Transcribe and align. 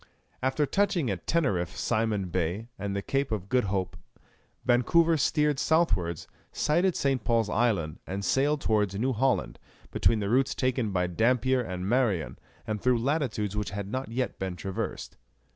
After 0.41 0.65
touching 0.65 1.11
at 1.11 1.27
Teneriffe, 1.27 1.77
Simon 1.77 2.29
Bay, 2.29 2.69
and 2.79 2.95
the 2.95 3.03
Cape 3.03 3.31
of 3.31 3.49
Good 3.49 3.65
Hope, 3.65 3.95
Vancouver 4.65 5.15
steered 5.15 5.59
south 5.59 5.95
wards, 5.95 6.27
sighted 6.51 6.95
St. 6.95 7.23
Paul's 7.23 7.51
Island, 7.51 7.99
and 8.07 8.25
sailed 8.25 8.61
towards 8.61 8.95
New 8.95 9.13
Holland, 9.13 9.59
between 9.91 10.19
the 10.19 10.27
routes 10.31 10.55
taken 10.55 10.89
by 10.89 11.05
Dampier 11.05 11.61
and 11.61 11.87
Marion, 11.87 12.39
and 12.65 12.81
through 12.81 12.97
latitudes 12.97 13.55
which 13.55 13.69
had 13.69 13.89
not 13.91 14.09
yet 14.09 14.39
been 14.39 14.55
traversed. 14.55 15.17